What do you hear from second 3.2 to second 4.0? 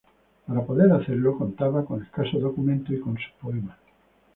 poemas.